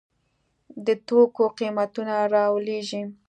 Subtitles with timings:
[0.85, 3.01] د توکو قیمتونه رالویږي.